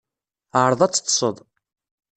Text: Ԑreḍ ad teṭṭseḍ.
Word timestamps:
Ԑreḍ 0.63 0.81
ad 0.81 0.93
teṭṭseḍ. 0.93 1.37